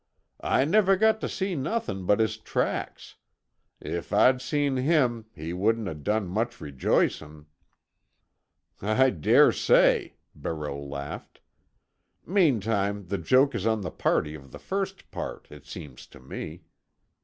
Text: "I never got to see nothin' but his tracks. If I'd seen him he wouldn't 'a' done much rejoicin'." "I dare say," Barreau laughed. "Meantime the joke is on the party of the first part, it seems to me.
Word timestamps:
"I 0.43 0.65
never 0.65 0.97
got 0.97 1.21
to 1.21 1.29
see 1.29 1.53
nothin' 1.53 2.07
but 2.07 2.19
his 2.19 2.37
tracks. 2.37 3.17
If 3.79 4.11
I'd 4.11 4.41
seen 4.41 4.77
him 4.77 5.25
he 5.35 5.53
wouldn't 5.53 5.87
'a' 5.87 5.93
done 5.93 6.27
much 6.27 6.59
rejoicin'." 6.59 7.45
"I 8.81 9.11
dare 9.11 9.51
say," 9.51 10.15
Barreau 10.33 10.83
laughed. 10.83 11.39
"Meantime 12.25 13.09
the 13.09 13.19
joke 13.19 13.53
is 13.53 13.67
on 13.67 13.81
the 13.81 13.91
party 13.91 14.33
of 14.33 14.51
the 14.51 14.57
first 14.57 15.11
part, 15.11 15.45
it 15.51 15.67
seems 15.67 16.07
to 16.07 16.19
me. 16.19 16.63